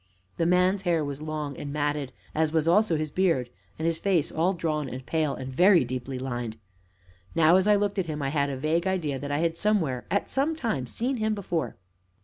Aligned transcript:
The 0.37 0.47
man's 0.47 0.81
hair 0.81 1.05
was 1.05 1.21
long 1.21 1.55
and 1.57 1.71
matted, 1.71 2.11
as 2.33 2.51
was 2.51 2.67
also 2.67 2.97
his 2.97 3.11
beard, 3.11 3.51
and 3.77 3.85
his 3.85 3.99
face 3.99 4.31
all 4.31 4.51
drawn 4.53 4.89
and 4.89 5.05
pale, 5.05 5.35
and 5.35 5.53
very 5.53 5.85
deeply 5.85 6.17
lined. 6.17 6.57
Now, 7.35 7.55
as 7.55 7.67
I 7.67 7.75
looked 7.75 7.99
at 7.99 8.07
him, 8.07 8.19
I 8.19 8.29
had 8.29 8.49
a 8.49 8.57
vague 8.57 8.87
idea 8.87 9.19
that 9.19 9.31
I 9.31 9.37
had 9.37 9.57
somewhere, 9.57 10.05
at 10.09 10.27
some 10.27 10.55
time, 10.55 10.87
seen 10.87 11.17
him 11.17 11.35
before. 11.35 11.75